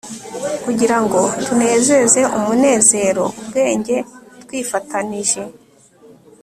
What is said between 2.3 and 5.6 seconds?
umunezero, ubwenge twifatanije